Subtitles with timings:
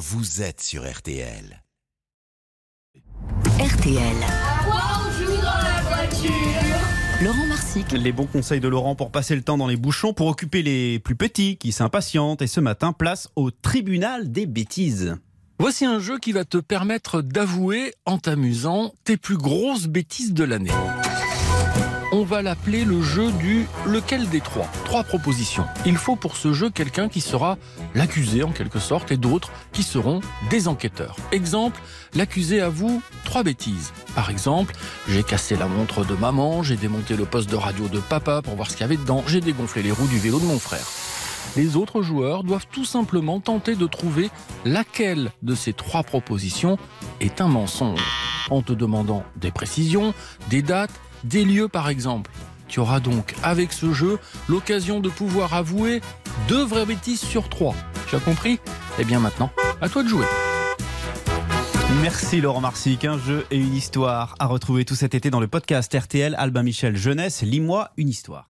[0.00, 1.62] vous êtes sur RTL.
[3.58, 4.16] RTL.
[7.22, 7.92] Laurent Marsic.
[7.92, 11.00] Les bons conseils de Laurent pour passer le temps dans les bouchons, pour occuper les
[11.00, 12.40] plus petits qui s'impatientent.
[12.40, 15.16] Et ce matin, place au tribunal des bêtises.
[15.58, 20.44] Voici un jeu qui va te permettre d'avouer, en t'amusant, tes plus grosses bêtises de
[20.44, 20.70] l'année.
[22.20, 24.68] On va l'appeler le jeu du lequel des trois?
[24.84, 25.64] Trois propositions.
[25.86, 27.56] Il faut pour ce jeu quelqu'un qui sera
[27.94, 31.16] l'accusé en quelque sorte et d'autres qui seront des enquêteurs.
[31.32, 31.80] Exemple,
[32.14, 33.94] l'accusé avoue trois bêtises.
[34.14, 34.74] Par exemple,
[35.08, 38.54] j'ai cassé la montre de maman, j'ai démonté le poste de radio de papa pour
[38.54, 40.86] voir ce qu'il y avait dedans, j'ai dégonflé les roues du vélo de mon frère.
[41.56, 44.28] Les autres joueurs doivent tout simplement tenter de trouver
[44.66, 46.76] laquelle de ces trois propositions
[47.22, 48.04] est un mensonge.
[48.50, 50.12] En te demandant des précisions,
[50.50, 50.92] des dates,
[51.24, 52.30] des lieux par exemple.
[52.68, 56.00] Tu auras donc avec ce jeu l'occasion de pouvoir avouer
[56.48, 57.74] deux vraies bêtises sur trois.
[58.08, 58.60] Tu as compris?
[58.98, 60.26] Eh bien maintenant, à toi de jouer.
[62.02, 65.48] Merci Laurent Marsic, un jeu et une histoire à retrouver tout cet été dans le
[65.48, 68.48] podcast RTL Albin Michel Jeunesse, Lis-moi une histoire.